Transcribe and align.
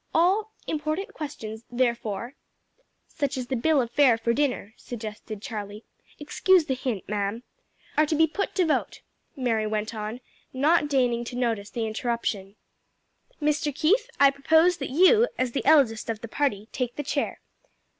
All 0.15 0.51
important 0.65 1.13
questions, 1.13 1.63
therefore" 1.69 2.33
"Such 3.19 3.37
as 3.37 3.45
the 3.49 3.55
bill 3.55 3.79
of 3.79 3.91
fare 3.91 4.17
for 4.17 4.33
dinner," 4.33 4.73
suggested 4.75 5.43
Charlie. 5.43 5.83
"Excuse 6.19 6.65
the 6.65 6.73
hint, 6.73 7.07
ma'am." 7.07 7.43
"Are 7.99 8.07
to 8.07 8.15
be 8.15 8.25
put 8.25 8.55
to 8.55 8.65
vote," 8.65 9.01
Mary 9.35 9.67
went 9.67 9.93
on, 9.93 10.19
not 10.53 10.87
deigning 10.89 11.23
to 11.25 11.35
notice 11.35 11.69
the 11.69 11.85
interruption. 11.85 12.55
"Mr. 13.39 13.71
Keith, 13.75 14.09
I 14.19 14.31
propose 14.31 14.77
that 14.77 14.89
you, 14.89 15.27
as 15.37 15.51
the 15.51 15.63
eldest 15.67 16.09
of 16.09 16.21
the 16.21 16.27
party, 16.27 16.67
take 16.71 16.95
the 16.95 17.03
chair." 17.03 17.39